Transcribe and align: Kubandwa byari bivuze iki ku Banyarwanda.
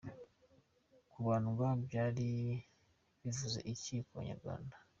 Kubandwa 1.11 1.67
byari 1.85 2.27
bivuze 3.23 3.59
iki 3.73 3.95
ku 4.05 4.11
Banyarwanda. 4.19 4.75